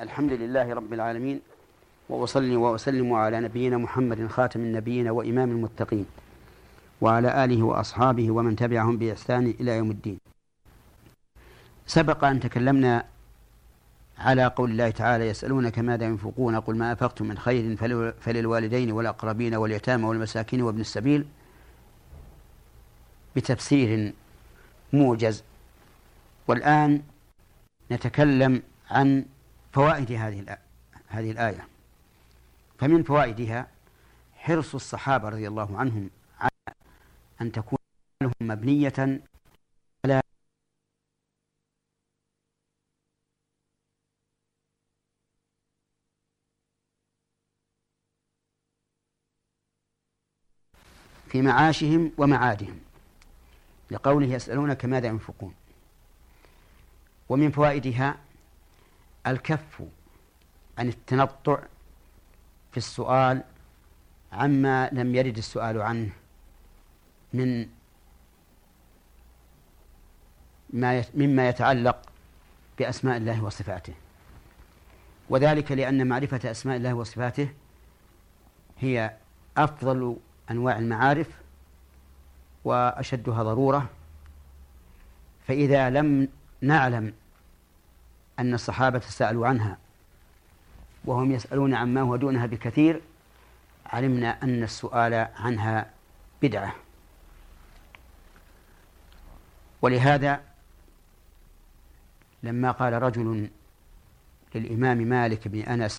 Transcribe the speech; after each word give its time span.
الحمد 0.00 0.32
لله 0.32 0.74
رب 0.74 0.92
العالمين 0.92 1.40
وأصلي 2.08 2.56
وأسلم 2.56 3.12
على 3.12 3.40
نبينا 3.40 3.78
محمد 3.78 4.26
خاتم 4.26 4.60
النبيين 4.60 5.08
وإمام 5.08 5.50
المتقين 5.50 6.06
وعلى 7.00 7.44
آله 7.44 7.62
وأصحابه 7.62 8.30
ومن 8.30 8.56
تبعهم 8.56 8.98
بإحسان 8.98 9.54
إلى 9.60 9.76
يوم 9.76 9.90
الدين. 9.90 10.18
سبق 11.86 12.24
أن 12.24 12.40
تكلمنا 12.40 13.04
على 14.18 14.46
قول 14.46 14.70
الله 14.70 14.90
تعالى 14.90 15.28
يسألونك 15.28 15.78
ماذا 15.78 16.04
ينفقون؟ 16.04 16.60
قل 16.60 16.76
ما 16.76 16.92
أفقتم 16.92 17.26
من 17.26 17.38
خير 17.38 17.76
فللوالدين 18.20 18.92
والأقربين 18.92 19.54
واليتامى 19.54 20.04
والمساكين 20.04 20.62
وابن 20.62 20.80
السبيل. 20.80 21.26
بتفسير 23.36 24.12
موجز. 24.92 25.42
والآن 26.48 27.02
نتكلم 27.90 28.62
عن 28.90 29.24
فوائد 29.78 30.12
هذه 30.12 30.58
هذه 31.08 31.30
الآية. 31.30 31.68
فمن 32.78 33.02
فوائدها 33.02 33.68
حرص 34.34 34.74
الصحابة 34.74 35.28
رضي 35.28 35.48
الله 35.48 35.78
عنهم 35.78 36.10
على 36.38 36.74
أن 37.40 37.52
تكون 37.52 37.78
لهم 38.22 38.32
مبنية 38.40 39.22
على 40.04 40.20
في 51.28 51.42
معاشهم 51.42 52.12
ومعادهم. 52.18 52.80
لقوله 53.90 54.26
يسألونك 54.26 54.84
ماذا 54.84 55.06
ينفقون. 55.06 55.54
ومن 57.28 57.50
فوائدها 57.50 58.27
الكف 59.30 59.82
عن 60.78 60.88
التنطع 60.88 61.58
في 62.70 62.76
السؤال 62.76 63.42
عما 64.32 64.88
لم 64.92 65.14
يرد 65.14 65.36
السؤال 65.36 65.82
عنه 65.82 66.10
من 67.32 67.68
ما 70.70 71.04
مما 71.14 71.48
يتعلق 71.48 71.96
بأسماء 72.78 73.16
الله 73.16 73.44
وصفاته. 73.44 73.94
وذلك 75.28 75.72
لأن 75.72 76.06
معرفة 76.06 76.50
أسماء 76.50 76.76
الله 76.76 76.94
وصفاته 76.94 77.48
هي 78.78 79.16
أفضل 79.56 80.16
أنواع 80.50 80.78
المعارف 80.78 81.26
وأشدها 82.64 83.42
ضرورة. 83.42 83.90
فإذا 85.46 85.90
لم 85.90 86.28
نعلم 86.60 87.12
أن 88.38 88.54
الصحابة 88.54 88.98
سألوا 88.98 89.46
عنها 89.46 89.78
وهم 91.04 91.32
يسألون 91.32 91.74
عما 91.74 92.00
هو 92.00 92.16
دونها 92.16 92.46
بكثير. 92.46 93.00
علمنا 93.86 94.42
أن 94.42 94.62
السؤال 94.62 95.14
عنها 95.14 95.90
بدعة. 96.42 96.74
ولهذا 99.82 100.42
لما 102.42 102.70
قال 102.70 102.92
رجل 103.02 103.50
للإمام 104.54 104.98
مالك 104.98 105.48
بن 105.48 105.60
أنس 105.60 105.98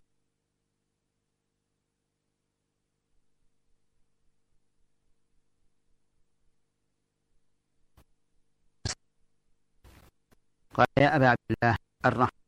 قال 10.73 10.87
يا 10.97 11.15
أبا 11.15 11.27
عبد 11.29 11.39
الله 11.51 11.88
الرحمة. 12.05 12.39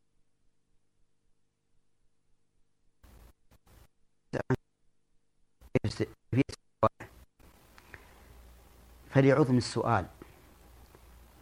فلعظم 9.10 9.56
السؤال 9.56 10.06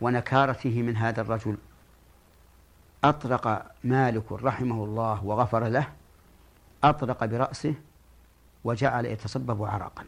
ونكارته 0.00 0.82
من 0.82 0.97
هذا 0.97 1.20
الرجل. 1.20 1.59
أطرق 3.04 3.75
مالك 3.84 4.32
رحمه 4.32 4.84
الله 4.84 5.25
وغفر 5.25 5.69
له 5.69 5.93
أطرق 6.84 7.25
برأسه 7.25 7.75
وجعل 8.65 9.06
يتصبب 9.06 9.65
عرقا. 9.65 10.04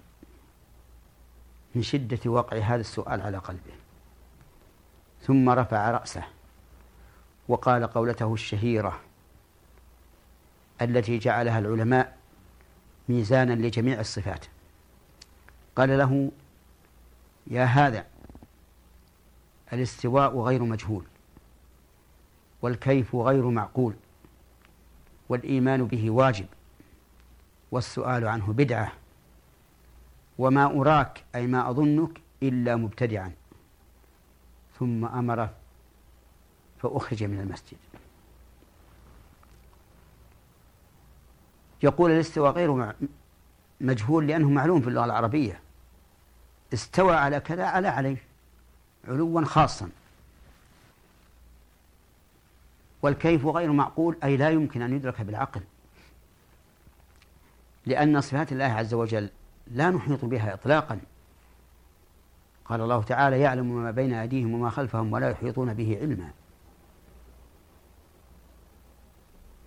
من 1.74 1.82
شدة 1.82 2.30
وقع 2.30 2.56
هذا 2.56 2.80
السؤال 2.80 3.20
على 3.20 3.38
قلبه. 3.38 3.74
ثم 5.20 5.50
رفع 5.50 5.91
رأسه. 5.91 6.41
وقال 7.52 7.86
قولته 7.86 8.34
الشهيرة 8.34 9.00
التي 10.82 11.18
جعلها 11.18 11.58
العلماء 11.58 12.16
ميزانا 13.08 13.52
لجميع 13.52 14.00
الصفات. 14.00 14.46
قال 15.76 15.98
له 15.98 16.30
يا 17.46 17.64
هذا 17.64 18.06
الاستواء 19.72 20.38
غير 20.38 20.62
مجهول 20.62 21.04
والكيف 22.62 23.16
غير 23.16 23.50
معقول 23.50 23.94
والإيمان 25.28 25.86
به 25.86 26.10
واجب 26.10 26.46
والسؤال 27.70 28.28
عنه 28.28 28.52
بدعة 28.52 28.92
وما 30.38 30.64
أراك 30.64 31.24
أي 31.34 31.46
ما 31.46 31.70
أظنك 31.70 32.20
إلا 32.42 32.76
مبتدعا. 32.76 33.32
ثم 34.78 35.04
أمر 35.04 35.48
فأخرج 36.82 37.25
من 37.25 37.41
المسجد. 37.41 37.78
يقول 41.82 42.10
الاستواء 42.10 42.53
غير 42.53 42.94
مجهول 43.81 44.26
لأنه 44.26 44.50
معلوم 44.50 44.81
في 44.81 44.88
اللغة 44.88 45.04
العربية. 45.04 45.60
استوى 46.75 47.16
على 47.16 47.41
كذا 47.41 47.65
على 47.65 47.88
عليه. 47.88 48.16
علوا 49.09 49.44
خاصا. 49.44 49.91
والكيف 53.03 53.47
غير 53.47 53.72
معقول 53.72 54.16
أي 54.25 54.37
لا 54.37 54.50
يمكن 54.50 54.82
أن 54.82 54.97
يدرك 54.97 55.21
بالعقل. 55.21 55.60
لأن 57.87 58.21
صفات 58.21 58.53
الله 58.53 58.65
عز 58.65 58.94
وجل 58.94 59.31
لا 59.66 59.91
نحيط 59.91 60.25
بها 60.25 60.54
إطلاقا. 60.54 61.00
قال 62.65 62.81
الله 62.81 63.03
تعالى 63.03 63.41
يعلم 63.41 63.82
ما 63.82 63.91
بين 63.91 64.12
أيديهم 64.12 64.54
وما 64.54 64.71
خلفهم 64.71 65.12
ولا 65.12 65.31
يحيطون 65.31 65.75
به 65.75 65.98
علما. 66.00 66.31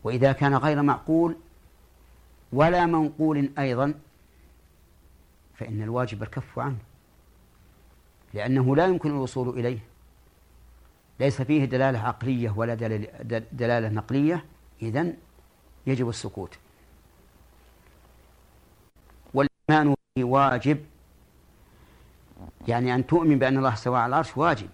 وإذا 0.05 0.31
كان 0.31 0.55
غير 0.55 0.81
معقول 0.81 1.35
ولا 2.53 2.85
منقول 2.85 3.49
أيضا 3.59 3.93
فإن 5.55 5.81
الواجب 5.81 6.23
الكف 6.23 6.59
عنه 6.59 6.77
لأنه 8.33 8.75
لا 8.75 8.85
يمكن 8.85 9.09
الوصول 9.09 9.59
إليه. 9.59 9.79
ليس 11.19 11.41
فيه 11.41 11.65
دلالة 11.65 11.99
عقلية 11.99 12.53
ولا 12.55 12.73
دلالة 13.51 13.89
نقلية 13.89 14.45
إذن 14.81 15.17
يجب 15.87 16.09
السكوت. 16.09 16.57
والإيمان 19.33 19.95
واجب. 20.19 20.85
يعني 22.67 22.95
أن 22.95 23.07
تؤمن 23.07 23.39
بأن 23.39 23.57
الله 23.57 23.73
استوى 23.73 23.99
على 23.99 24.09
العرش 24.09 24.37
واجب. 24.37 24.69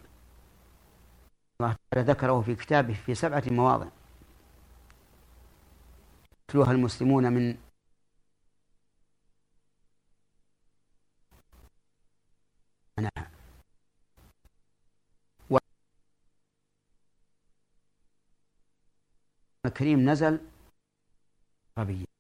الله 1.62 1.76
تعالى 1.92 2.12
ذكره 2.12 2.42
في 2.42 2.56
كتابه 2.56 2.94
في 2.94 3.16
سبعة 3.16 3.44
مواضع. 3.52 3.88
يتلوها 6.52 6.72
المسلمون 6.72 7.34
من 7.34 7.58
الكريم 19.66 20.10
نزل 20.10 20.40
عربيا 21.78 22.11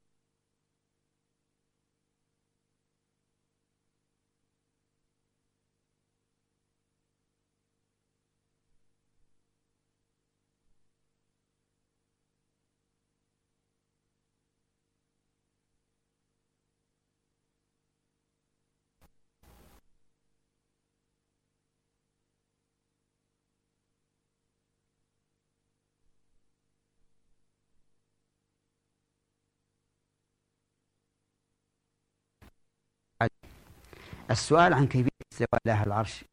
السؤال 34.31 34.73
عن 34.73 34.87
كيفية 34.87 35.09
استواء 35.33 35.61
الله 35.65 35.83
العرش. 35.83 36.25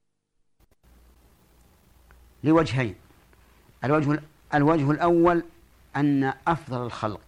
لوجهين. 2.45 2.95
الوجه 3.85 4.23
الوجه 4.55 4.91
الأول 4.91 5.43
أن 5.97 6.33
أفضل 6.47 6.87
الخلق. 6.87 7.21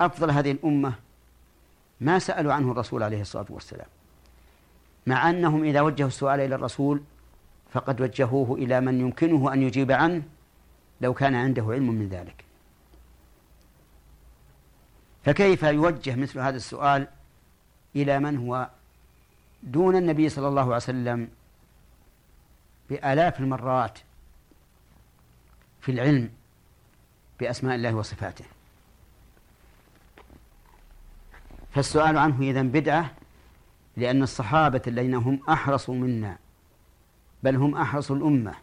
أفضل 0.00 0.30
هذه 0.30 0.50
الأمة 0.50 0.92
ما 2.00 2.18
سألوا 2.18 2.52
عنه 2.52 2.72
الرسول 2.72 3.02
عليه 3.02 3.20
الصلاة 3.20 3.46
والسلام. 3.48 3.88
مع 5.06 5.30
أنهم 5.30 5.64
إذا 5.64 5.80
وجهوا 5.80 6.08
السؤال 6.08 6.40
إلى 6.40 6.54
الرسول 6.54 7.02
فقد 7.72 8.00
وجهوه 8.00 8.56
إلى 8.58 8.80
من 8.80 9.00
يمكنه 9.00 9.52
أن 9.52 9.62
يجيب 9.62 9.92
عنه 9.92 10.22
لو 11.00 11.14
كان 11.14 11.34
عنده 11.34 11.62
علم 11.62 11.90
من 11.90 12.08
ذلك. 12.08 12.44
فكيف 15.24 15.62
يوجه 15.62 16.16
مثل 16.16 16.38
هذا 16.38 16.56
السؤال 16.56 17.08
إلى 17.96 18.18
من 18.18 18.36
هو 18.36 18.70
دون 19.62 19.96
النبي 19.96 20.28
صلى 20.28 20.48
الله 20.48 20.62
عليه 20.62 20.76
وسلم 20.76 21.28
بآلاف 22.90 23.40
المرات 23.40 23.98
في 25.80 25.92
العلم 25.92 26.30
بأسماء 27.40 27.74
الله 27.74 27.94
وصفاته. 27.94 28.44
فالسؤال 31.70 32.18
عنه 32.18 32.40
إذن 32.40 32.68
بدعة 32.68 33.10
لأن 33.96 34.22
الصحابة 34.22 34.82
الذين 34.86 35.14
هم 35.14 35.40
أحرصوا 35.48 35.94
منا 35.94 36.38
بل 37.42 37.56
هم 37.56 37.76
أحرص 37.76 38.10
الأمة 38.10 38.54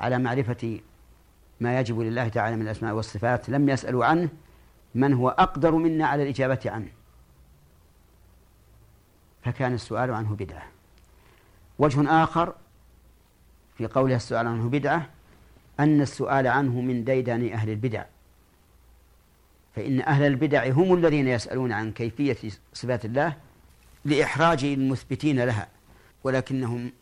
على 0.00 0.18
معرفة 0.18 0.80
ما 1.60 1.80
يجب 1.80 2.00
لله 2.00 2.28
تعالى 2.28 2.56
من 2.56 2.62
الأسماء 2.62 2.94
والصفات 2.94 3.48
لم 3.48 3.68
يسألوا 3.68 4.04
عنه 4.04 4.28
من 4.94 5.14
هو 5.14 5.28
أقدر 5.28 5.74
منا 5.74 6.06
على 6.06 6.22
الإجابة 6.22 6.60
عنه. 6.66 6.88
فكان 9.46 9.74
السؤال 9.74 10.10
عنه 10.10 10.34
بدعة. 10.34 10.62
وجه 11.78 12.22
آخر 12.22 12.54
في 13.78 13.86
قولها 13.86 14.16
السؤال 14.16 14.46
عنه 14.46 14.68
بدعة 14.68 15.08
أن 15.80 16.00
السؤال 16.00 16.46
عنه 16.46 16.80
من 16.80 17.04
ديدن 17.04 17.52
أهل 17.52 17.70
البدع. 17.70 18.04
فإن 19.76 20.00
أهل 20.00 20.26
البدع 20.26 20.70
هم 20.70 20.94
الذين 20.94 21.28
يسألون 21.28 21.72
عن 21.72 21.92
كيفية 21.92 22.36
صفات 22.74 23.04
الله 23.04 23.36
لإحراج 24.04 24.64
المثبتين 24.64 25.44
لها 25.44 25.68
ولكنهم 26.24 26.92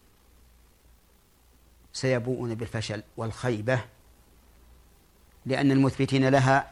سيبوءون 1.93 2.55
بالفشل 2.55 3.03
والخيبة 3.17 3.81
لأن 5.47 5.71
المثبتين 5.71 6.29
لها 6.29 6.71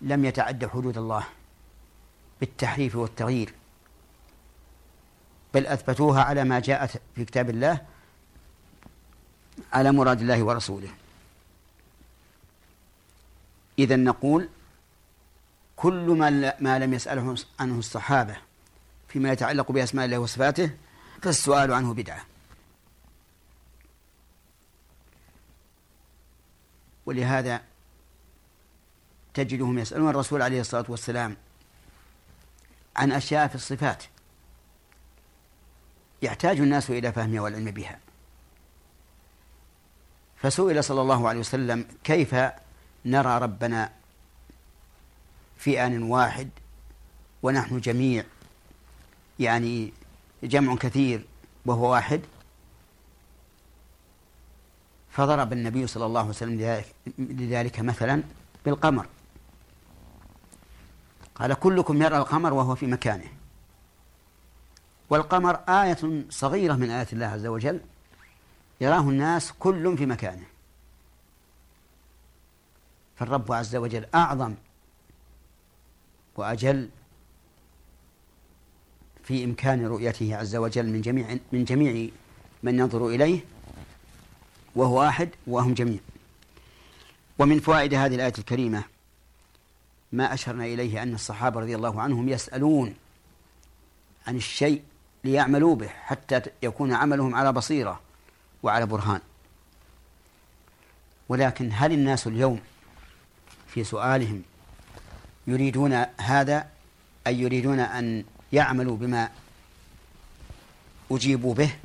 لم 0.00 0.24
يتعد 0.24 0.66
حدود 0.66 0.98
الله 0.98 1.24
بالتحريف 2.40 2.96
والتغيير. 2.96 3.59
بل 5.54 5.66
أثبتوها 5.66 6.22
على 6.22 6.44
ما 6.44 6.60
جاءت 6.60 7.02
في 7.14 7.24
كتاب 7.24 7.50
الله 7.50 7.86
على 9.72 9.92
مراد 9.92 10.20
الله 10.20 10.42
ورسوله. 10.42 10.90
إذا 13.78 13.96
نقول 13.96 14.48
كل 15.76 16.06
ما 16.18 16.54
ما 16.60 16.78
لم 16.78 16.94
يسأله 16.94 17.36
عنه 17.60 17.78
الصحابة 17.78 18.36
فيما 19.08 19.32
يتعلق 19.32 19.72
بأسماء 19.72 20.04
الله 20.04 20.18
وصفاته 20.18 20.70
فالسؤال 21.22 21.72
عنه 21.72 21.94
بدعة. 21.94 22.24
ولهذا 27.06 27.62
تجدهم 29.34 29.78
يسألون 29.78 30.08
الرسول 30.10 30.42
عليه 30.42 30.60
الصلاة 30.60 30.84
والسلام 30.88 31.36
عن 32.96 33.12
أشياء 33.12 33.48
في 33.48 33.54
الصفات. 33.54 34.04
يحتاج 36.22 36.60
الناس 36.60 36.90
إلى 36.90 37.12
فهمها 37.12 37.40
والعلم 37.40 37.70
بها. 37.70 37.98
فسئل 40.36 40.84
صلى 40.84 41.00
الله 41.00 41.28
عليه 41.28 41.40
وسلم 41.40 41.86
كيف 42.04 42.34
نرى 43.04 43.38
ربنا 43.38 43.92
في 45.58 45.86
آن 45.86 46.02
واحد 46.02 46.50
ونحن 47.42 47.80
جميع؟ 47.80 48.24
يعني 49.38 49.92
جمع 50.42 50.76
كثير 50.76 51.24
وهو 51.66 51.92
واحد. 51.92 52.20
فضرب 55.10 55.52
النبي 55.52 55.86
صلى 55.86 56.06
الله 56.06 56.20
عليه 56.20 56.30
وسلم 56.30 56.84
لذلك 57.18 57.80
مثلا 57.80 58.22
بالقمر. 58.64 59.06
قال 61.34 61.54
كلكم 61.54 62.02
يرى 62.02 62.16
القمر 62.18 62.52
وهو 62.52 62.74
في 62.74 62.86
مكانه. 62.86 63.39
والقمر 65.10 65.54
آية 65.54 66.24
صغيرة 66.30 66.74
من 66.74 66.90
آيات 66.90 67.12
الله 67.12 67.26
عز 67.26 67.46
وجل. 67.46 67.80
يراه 68.80 69.00
الناس 69.00 69.52
كل 69.52 69.96
في 69.96 70.06
مكانه. 70.06 70.44
فالرب 73.16 73.52
عز 73.52 73.76
وجل 73.76 74.06
أعظم 74.14 74.54
وأجل 76.36 76.88
في 79.24 79.44
إمكان 79.44 79.86
رؤيته 79.86 80.36
عز 80.36 80.56
وجل 80.56 80.86
من 80.86 81.00
جميع 81.00 81.38
من 81.52 81.64
جميع 81.64 82.10
من 82.62 82.78
ينظر 82.78 83.08
إليه 83.08 83.40
وهو 84.74 84.98
واحد 84.98 85.28
وهم 85.46 85.74
جميع. 85.74 85.98
ومن 87.38 87.60
فوائد 87.60 87.94
هذه 87.94 88.14
الآية 88.14 88.32
الكريمة 88.38 88.84
ما 90.12 90.34
أشرنا 90.34 90.64
إليه 90.64 91.02
أن 91.02 91.14
الصحابة 91.14 91.60
رضي 91.60 91.74
الله 91.76 92.00
عنهم 92.00 92.28
يسألون 92.28 92.94
عن 94.26 94.36
الشيء 94.36 94.82
ليعملوا 95.24 95.76
به 95.76 95.88
حتى 95.88 96.42
يكون 96.62 96.92
عملهم 96.92 97.34
على 97.34 97.52
بصيرة 97.52 98.00
وعلى 98.62 98.86
برهان. 98.86 99.20
ولكن 101.28 101.70
هل 101.72 101.92
الناس 101.92 102.26
اليوم 102.26 102.60
في 103.68 103.84
سؤالهم 103.84 104.42
يريدون 105.46 105.92
هذا 106.20 106.68
أي 107.26 107.40
يريدون 107.40 107.80
أن 107.80 108.24
يعملوا 108.52 108.96
بما 108.96 109.30
أجيبوا 111.10 111.54
به؟ 111.54 111.76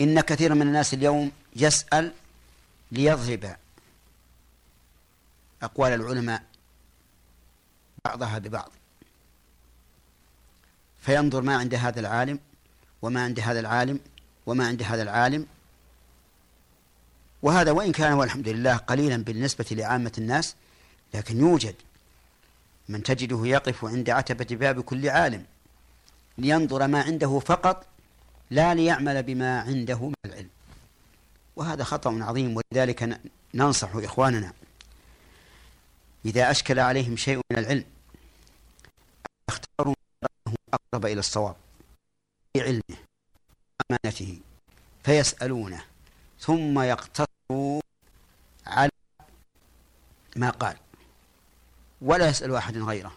إن 0.00 0.20
كثيرا 0.20 0.54
من 0.54 0.62
الناس 0.62 0.94
اليوم 0.94 1.32
يسأل 1.56 2.12
ليضرب 2.92 3.56
أقوال 5.62 5.92
العلماء 5.92 6.42
بعضها 8.04 8.38
ببعض. 8.38 8.70
فينظر 11.04 11.42
ما 11.42 11.56
عند 11.56 11.74
هذا 11.74 12.00
العالم 12.00 12.38
وما 13.02 13.24
عند 13.24 13.40
هذا 13.40 13.60
العالم 13.60 14.00
وما 14.46 14.66
عند 14.66 14.82
هذا 14.82 15.02
العالم. 15.02 15.46
وهذا 17.42 17.70
وإن 17.70 17.92
كان 17.92 18.12
والحمد 18.12 18.48
لله 18.48 18.76
قليلا 18.76 19.16
بالنسبة 19.16 19.66
لعامة 19.70 20.12
الناس 20.18 20.54
لكن 21.14 21.38
يوجد 21.38 21.74
من 22.88 23.02
تجده 23.02 23.46
يقف 23.46 23.84
عند 23.84 24.10
عتبة 24.10 24.56
باب 24.56 24.80
كل 24.80 25.08
عالم 25.08 25.44
لينظر 26.38 26.86
ما 26.86 27.02
عنده 27.02 27.38
فقط 27.38 27.86
لا 28.50 28.74
ليعمل 28.74 29.22
بما 29.22 29.60
عنده 29.60 30.08
من 30.08 30.14
العلم. 30.26 30.48
وهذا 31.56 31.84
خطأ 31.84 32.18
عظيم 32.22 32.56
ولذلك 32.56 33.20
ننصح 33.54 33.94
إخواننا 33.94 34.52
إذا 36.24 36.50
أشكل 36.50 36.78
عليهم 36.78 37.16
شيء 37.16 37.36
من 37.36 37.58
العلم 37.58 37.84
اختاروا 39.48 39.94
أقرب 40.74 41.06
إلى 41.06 41.20
الصواب 41.20 41.56
في 42.52 42.62
علمه 42.62 42.96
أمانته 43.90 44.40
فيسألونه 45.04 45.84
ثم 46.40 46.80
يقتصروا 46.80 47.80
على 48.66 48.90
ما 50.36 50.50
قال 50.50 50.76
ولا 52.00 52.28
يسأل 52.28 52.54
أحد 52.54 52.76
غيره. 52.78 53.12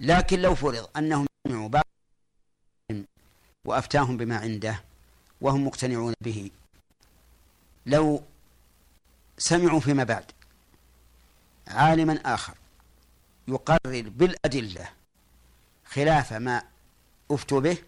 لكن 0.00 0.40
لو 0.40 0.54
فرض 0.54 0.88
أنهم 0.96 1.26
سمعوا 1.48 1.68
بعض 1.68 1.84
وأفتاهم 3.64 4.16
بما 4.16 4.36
عنده 4.36 4.82
وهم 5.40 5.66
مقتنعون 5.66 6.14
به 6.20 6.50
لو 7.86 8.22
سمعوا 9.38 9.80
فيما 9.80 10.04
بعد 10.04 10.32
عالما 11.68 12.14
آخر 12.14 12.54
يقرر 13.48 14.08
بالأدلة 14.08 14.88
خلاف 15.94 16.32
ما 16.32 16.62
أفتوا 17.30 17.60
به 17.60 17.78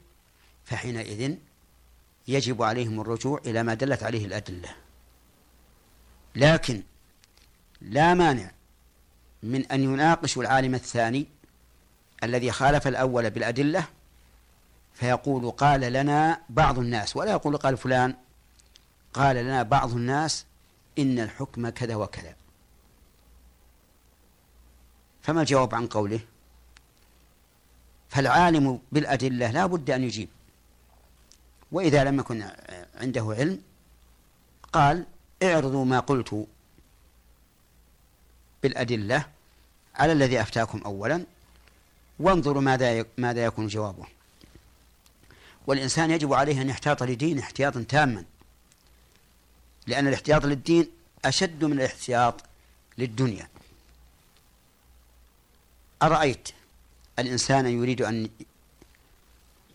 فحينئذ 0.64 1.34
يجب 2.28 2.62
عليهم 2.62 3.00
الرجوع 3.00 3.40
إلى 3.46 3.62
ما 3.62 3.74
دلت 3.74 4.02
عليه 4.02 4.26
الأدلة. 4.26 4.68
لكن 6.36 6.82
لا 7.80 8.14
مانع 8.14 8.50
من 9.42 9.66
أن 9.66 9.82
يناقشوا 9.82 10.42
العالم 10.42 10.74
الثاني 10.74 11.26
الذي 12.22 12.52
خالف 12.52 12.88
الأول 12.88 13.30
بالأدلة 13.30 13.84
فيقول 14.94 15.50
قال 15.50 15.80
لنا 15.80 16.40
بعض 16.48 16.78
الناس 16.78 17.16
ولا 17.16 17.30
يقول 17.30 17.56
قال 17.56 17.76
فلان 17.76 18.14
قال 19.12 19.36
لنا 19.36 19.62
بعض 19.62 19.94
الناس 19.94 20.46
إن 20.98 21.18
الحكم 21.18 21.68
كذا 21.68 21.94
وكذا. 21.94 22.36
فما 25.22 25.40
الجواب 25.40 25.74
عن 25.74 25.86
قوله؟ 25.86 26.20
فالعالم 28.14 28.80
بالأدلة 28.92 29.50
لا 29.50 29.66
بد 29.66 29.90
أن 29.90 30.04
يجيب. 30.04 30.28
وإذا 31.72 32.04
لم 32.04 32.18
يكن 32.18 32.50
عنده 32.94 33.34
علم 33.38 33.60
قال 34.72 35.06
اعرضوا 35.42 35.84
ما 35.84 36.00
قلت 36.00 36.46
بالأدلة 38.62 39.26
على 39.94 40.12
الذي 40.12 40.40
أفتاكم 40.40 40.78
أولا 40.78 41.24
وانظروا 42.18 42.62
ماذا 42.62 43.04
ماذا 43.18 43.44
يكون 43.44 43.66
جوابه. 43.66 44.06
والإنسان 45.66 46.10
يجب 46.10 46.32
عليه 46.32 46.62
أن 46.62 46.68
يحتاط 46.68 47.02
لدينه 47.02 47.42
احتياطا 47.42 47.84
تاما 47.88 48.24
لأن 49.86 50.06
الاحتياط 50.08 50.44
للدين 50.44 50.90
أشد 51.24 51.64
من 51.64 51.72
الاحتياط 51.72 52.44
للدنيا. 52.98 53.48
أرأيت؟ 56.02 56.48
الإنسان 57.18 57.66
يريد 57.66 58.02
أن 58.02 58.28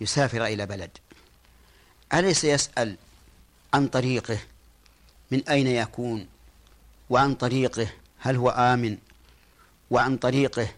يسافر 0.02 0.46
إلى 0.46 0.66
بلد. 0.66 0.98
أليس 2.14 2.44
يسأل 2.44 2.98
عن 3.74 3.88
طريقه؟ 3.88 4.40
من 5.32 5.50
أين 5.50 5.68
يكون؟ 5.68 6.28
وعن 7.10 7.36
طريقه 7.36 7.88
هل 8.20 8.36
هو 8.36 8.50
آمن؟ 8.50 8.98
وعن 9.92 10.18
طريقه 10.18 10.70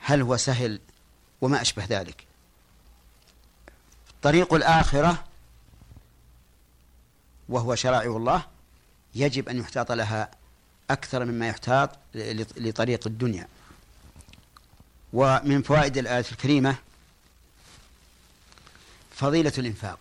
هل 0.00 0.22
هو 0.22 0.36
سهل؟ 0.36 0.80
وما 1.40 1.60
أشبه 1.60 1.84
ذلك. 1.84 2.24
طريق 4.22 4.54
الآخرة 4.54 5.24
وهو 7.48 7.74
شرائع 7.74 8.16
الله 8.16 8.46
يجب 9.14 9.48
أن 9.48 9.58
يحتاط 9.58 9.92
لها 9.92 10.30
أكثر 10.90 11.24
مما 11.24 11.48
يحتاط 11.48 11.98
لطريق 12.56 13.06
الدنيا. 13.06 13.48
ومن 15.12 15.62
فوائد 15.62 15.98
الآية 15.98 16.24
الكريمة 16.32 16.76
فضيلة 19.10 19.52
الإنفاق. 19.58 19.98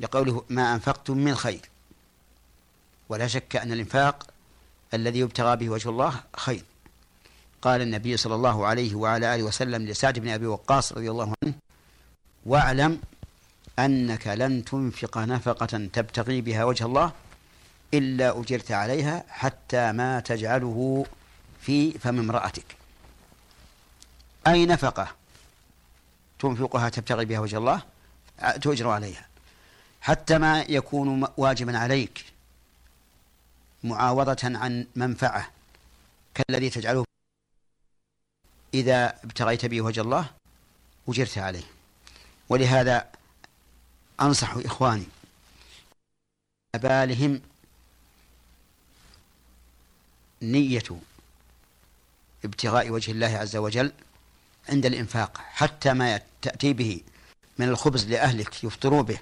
لقوله 0.00 0.44
ما 0.48 0.74
أنفقتم 0.74 1.18
من 1.18 1.34
خير. 1.34 1.60
ولا 3.08 3.26
شك 3.26 3.56
أن 3.56 3.72
الإنفاق 3.72 4.26
الذي 4.94 5.18
يبتغى 5.18 5.56
به 5.56 5.68
وجه 5.68 5.88
الله 5.88 6.20
خير. 6.36 6.64
قال 7.62 7.82
النبي 7.82 8.16
صلى 8.16 8.34
الله 8.34 8.66
عليه 8.66 8.94
وعلى 8.94 9.34
آله 9.34 9.42
وسلم 9.42 9.86
لسعد 9.86 10.18
بن 10.18 10.28
أبي 10.28 10.46
وقاص 10.46 10.92
رضي 10.92 11.10
الله 11.10 11.34
عنه 11.42 11.54
واعلم 12.46 13.00
أنك 13.78 14.26
لن 14.26 14.64
تنفق 14.64 15.18
نفقة 15.18 15.88
تبتغي 15.92 16.40
بها 16.40 16.64
وجه 16.64 16.84
الله 16.86 17.12
إلا 17.94 18.40
أجرت 18.40 18.72
عليها 18.72 19.24
حتى 19.28 19.92
ما 19.92 20.20
تجعله 20.20 21.06
في 21.66 21.92
فم 21.92 22.18
امرأتك. 22.18 22.76
أي 24.46 24.66
نفقة؟ 24.66 25.14
تنفقها 26.38 26.88
تبتغي 26.88 27.24
بها 27.24 27.38
وجه 27.40 27.58
الله؟ 27.58 27.82
تؤجر 28.62 28.88
عليها. 28.88 29.28
حتى 30.00 30.38
ما 30.38 30.62
يكون 30.62 31.28
واجبا 31.36 31.78
عليك. 31.78 32.24
معاوضة 33.84 34.36
عن 34.44 34.86
منفعة. 34.96 35.50
كالذي 36.34 36.70
تجعله 36.70 37.04
إذا 38.74 39.24
ابتغيت 39.24 39.66
به 39.66 39.80
وجه 39.82 40.00
الله 40.00 40.30
أجرت 41.08 41.38
عليه. 41.38 41.64
ولهذا 42.48 43.10
أنصح 44.20 44.56
إخواني 44.56 45.06
بالهم 46.74 47.40
نية 50.42 51.00
ابتغاء 52.44 52.90
وجه 52.90 53.10
الله 53.12 53.38
عز 53.38 53.56
وجل 53.56 53.92
عند 54.68 54.86
الإنفاق 54.86 55.38
حتى 55.38 55.92
ما 55.92 56.20
تأتي 56.42 56.72
به 56.72 57.00
من 57.58 57.68
الخبز 57.68 58.06
لأهلك 58.06 58.64
يفطروا 58.64 59.02
به 59.02 59.18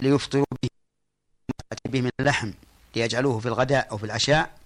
ليفطروا 0.00 0.44
به 0.62 0.68
تأتي 1.70 1.88
به 1.88 2.00
من 2.00 2.10
اللحم 2.20 2.52
ليجعلوه 2.96 3.38
في 3.40 3.46
الغداء 3.46 3.90
أو 3.90 3.98
في 3.98 4.04
العشاء 4.04 4.58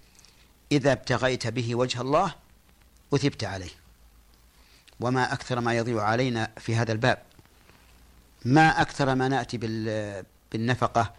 إذا 0.71 0.91
ابتغيت 0.91 1.47
به 1.47 1.75
وجه 1.75 2.01
الله 2.01 2.35
أثبت 3.13 3.43
عليه. 3.43 3.71
وما 4.99 5.33
أكثر 5.33 5.59
ما 5.59 5.73
يضيع 5.73 6.03
علينا 6.03 6.51
في 6.57 6.75
هذا 6.75 6.91
الباب. 6.91 7.23
ما 8.45 8.81
أكثر 8.81 9.15
ما 9.15 9.27
نأتي 9.27 9.57
بالنفقة 10.51 11.13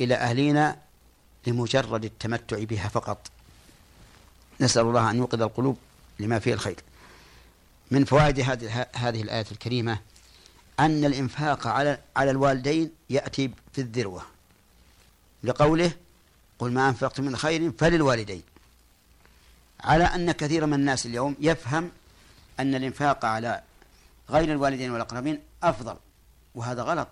إلى 0.00 0.14
أهلنا 0.14 0.78
لمجرد 1.46 2.04
التمتع 2.04 2.64
بها 2.64 2.88
فقط. 2.88 3.31
نسأل 4.60 4.82
الله 4.82 5.10
أن 5.10 5.16
يوقظ 5.16 5.42
القلوب 5.42 5.78
لما 6.18 6.38
فيه 6.38 6.54
الخير. 6.54 6.80
من 7.90 8.04
فوائد 8.04 8.40
هذه 8.40 8.86
هذه 8.94 9.22
الآية 9.22 9.46
الكريمة 9.52 9.98
أن 10.80 11.04
الإنفاق 11.04 11.66
على 11.66 11.98
على 12.16 12.30
الوالدين 12.30 12.90
يأتي 13.10 13.50
في 13.72 13.80
الذروة. 13.80 14.22
لقوله 15.44 15.92
قل 16.58 16.72
ما 16.72 16.88
أنفقت 16.88 17.20
من 17.20 17.36
خير 17.36 17.72
فللوالدين. 17.78 18.42
على 19.80 20.04
أن 20.04 20.32
كثير 20.32 20.66
من 20.66 20.74
الناس 20.74 21.06
اليوم 21.06 21.36
يفهم 21.40 21.90
أن 22.60 22.74
الإنفاق 22.74 23.24
على 23.24 23.62
غير 24.30 24.52
الوالدين 24.52 24.90
والأقربين 24.90 25.42
أفضل 25.62 25.96
وهذا 26.54 26.82
غلط. 26.82 27.08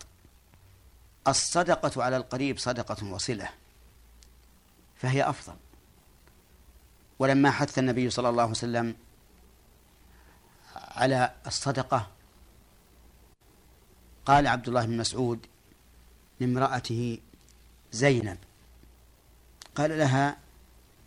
الصدقة 1.28 2.04
على 2.04 2.16
القريب 2.16 2.58
صدقة 2.58 3.04
وصلة 3.04 3.48
فهي 5.02 5.28
أفضل. 5.28 5.54
ولما 7.20 7.50
حث 7.50 7.78
النبي 7.78 8.10
صلى 8.10 8.28
الله 8.28 8.42
عليه 8.42 8.50
وسلم 8.50 8.94
على 10.76 11.32
الصدقة 11.46 12.06
قال 14.26 14.46
عبد 14.46 14.68
الله 14.68 14.86
بن 14.86 14.96
مسعود 14.96 15.46
لامرأته 16.40 17.18
زينب 17.92 18.38
قال 19.74 19.98
لها 19.98 20.36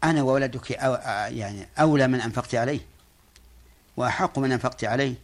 أنا 0.03 0.24
وولدك 0.24 0.72
أو 0.72 0.93
يعني 1.34 1.67
أولى 1.79 2.08
من 2.08 2.22
أنفقت 2.22 2.55
عليه 2.55 2.79
وأحق 3.98 4.39
من 4.39 4.51
أنفقت 4.51 4.84
عليه 4.84 5.15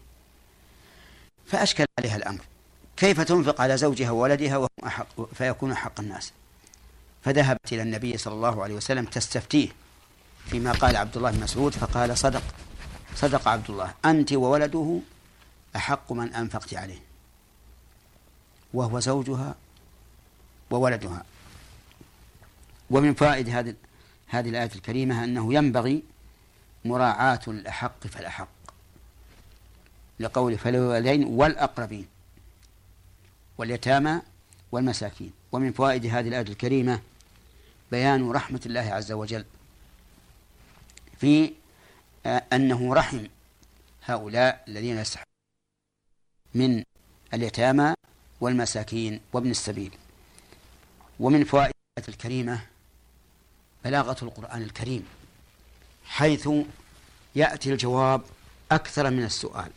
فأشكل 1.46 1.86
عليها 2.00 2.16
الأمر 2.16 2.42
كيف 2.98 3.22
تنفق 3.22 3.62
على 3.62 3.78
زوجها 3.78 4.12
وولدها 4.12 4.58
وهم 4.58 4.70
أحق 4.86 5.34
فيكون 5.34 5.72
أحق 5.72 6.00
الناس؟ 6.00 6.34
فذهبت 7.24 7.74
إلى 7.74 7.82
النبي 7.82 8.18
صلى 8.18 8.34
الله 8.34 8.64
عليه 8.64 8.76
وسلم 8.76 9.06
تستفتيه 9.06 9.70
فيما 10.46 10.72
قال 10.72 10.96
عبد 10.96 11.18
الله 11.18 11.32
بن 11.32 11.44
مسعود 11.44 11.74
فقال 11.74 12.18
صدق 12.18 12.44
صدق 13.16 13.48
عبد 13.48 13.70
الله. 13.70 13.94
أنت 14.06 14.34
وولده 14.34 15.00
أحق 15.76 16.12
من 16.12 16.34
أنفقت 16.34 16.74
عليه 16.74 17.02
وهو 18.74 19.00
زوجها 19.00 19.56
وولدها. 20.72 21.26
ومن 22.90 23.14
فوائد 23.14 23.50
هذه 23.50 23.76
هذه 24.28 24.50
الآية 24.50 24.72
الكريمة 24.76 25.24
أنه 25.24 25.54
ينبغي 25.54 26.04
مراعاة 26.86 27.40
الأحق 27.48 28.08
فالأحق 28.08 28.48
لقول 30.20 30.58
فالوالدين 30.58 31.24
والأقربين 31.24 32.08
واليتامى 33.58 34.22
والمساكين. 34.72 35.32
ومن 35.52 35.72
فوائد 35.72 36.06
هذه 36.06 36.28
الآية 36.28 36.42
الكريمة 36.42 37.02
بيان 37.92 38.32
رحمة 38.32 38.62
الله 38.66 38.82
عز 38.82 39.12
وجل. 39.12 39.46
في 41.20 41.54
آه، 42.26 42.44
أنه 42.54 42.94
رحم 42.94 43.26
هؤلاء 44.06 44.64
الذين 44.68 44.98
يستحقون 44.98 45.26
من 46.54 46.84
اليتامى 47.34 47.94
والمساكين 48.42 49.22
وابن 49.34 49.52
السبيل. 49.52 49.96
ومن 51.20 51.44
فوائد 51.44 51.74
الكريمة 52.10 52.62
بلاغة 53.84 54.18
القرآن 54.22 54.62
الكريم 54.62 55.06
حيث 56.06 56.50
يأتي 57.36 57.74
الجواب 57.74 58.22
أكثر 58.72 59.10
من 59.10 59.24
السؤال 59.24 59.72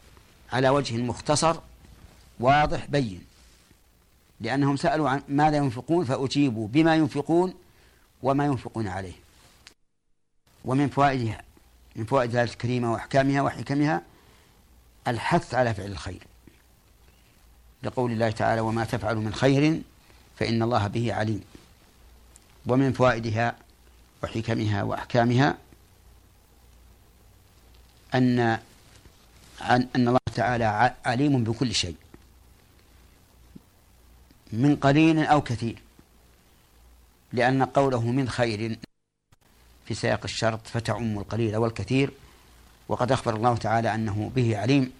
على 0.52 0.68
وجه 0.68 0.96
مختصر 0.96 1.60
واضح 2.40 2.86
بين 2.86 3.24
لأنهم 4.40 4.76
سألوا 4.76 5.10
عن 5.10 5.22
ماذا 5.28 5.56
ينفقون 5.56 6.04
فأجيبوا 6.04 6.68
بما 6.68 6.96
ينفقون 6.96 7.54
وما 8.22 8.44
ينفقون 8.44 8.88
عليه. 8.88 9.21
ومن 10.64 10.88
فوائدها 10.88 11.42
من 11.96 12.04
فوائد 12.04 12.30
الآية 12.30 12.44
الكريمة 12.44 12.92
وأحكامها 12.92 13.42
وحكمها 13.42 14.02
الحث 15.08 15.54
على 15.54 15.74
فعل 15.74 15.86
الخير. 15.86 16.22
لقول 17.82 18.12
الله 18.12 18.30
تعالى 18.30 18.60
وما 18.60 18.84
تفعل 18.84 19.16
من 19.16 19.34
خير 19.34 19.82
فإن 20.38 20.62
الله 20.62 20.86
به 20.86 21.14
عليم 21.14 21.44
ومن 22.66 22.92
فوائدها 22.92 23.56
وحكمها 24.22 24.82
وأحكامها 24.82 25.58
أن 28.14 28.58
أن 29.60 29.88
الله 29.96 30.18
تعالى 30.34 30.94
عليم 31.04 31.44
بكل 31.44 31.74
شيء. 31.74 31.96
من 34.52 34.76
قليل 34.76 35.26
أو 35.26 35.40
كثير. 35.40 35.78
لأن 37.32 37.62
قوله 37.62 38.00
من 38.00 38.28
خير 38.28 38.78
في 39.92 40.00
سياق 40.00 40.20
الشرط 40.24 40.66
فتعم 40.66 41.18
القليل 41.18 41.56
والكثير 41.56 42.10
وقد 42.88 43.12
أخبر 43.12 43.36
الله 43.36 43.56
تعالى 43.56 43.94
أنه 43.94 44.32
به 44.34 44.58
عليم 44.58 44.92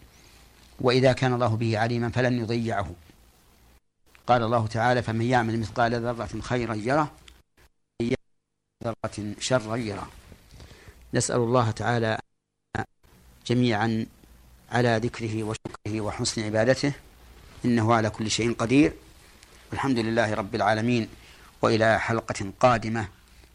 وإذا 0.81 1.13
كان 1.13 1.33
الله 1.33 1.57
به 1.57 1.79
عليما 1.79 2.11
فلن 2.11 2.39
يضيعه. 2.39 2.93
قال 4.27 4.43
الله 4.43 4.67
تعالى 4.67 5.03
فمن 5.03 5.23
يعمل 5.23 5.61
مثقال 5.61 5.95
ذرة 5.95 6.41
خيرا 6.41 6.75
يره 6.75 7.13
ذرة 8.85 9.35
شرا 9.41 9.77
يره. 9.77 10.11
نسأل 11.15 11.37
الله 11.37 11.71
تعالى 11.71 12.19
جميعا 13.47 14.07
على 14.71 15.01
ذكره 15.03 15.43
وشكره 15.43 16.01
وحسن 16.01 16.43
عبادته 16.43 16.93
إنه 17.65 17.95
على 17.95 18.11
كل 18.11 18.31
شيء 18.31 18.53
قدير. 18.53 18.93
الحمد 19.73 19.99
لله 19.99 20.35
رب 20.35 20.55
العالمين 20.55 21.09
وإلى 21.63 22.01
حلقة 22.01 22.53
قادمة. 22.61 23.22